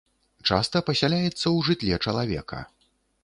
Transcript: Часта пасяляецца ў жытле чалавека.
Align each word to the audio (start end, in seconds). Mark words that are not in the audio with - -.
Часта 0.49 0.81
пасяляецца 0.87 1.29
ў 1.29 1.57
жытле 1.69 2.01
чалавека. 2.09 2.65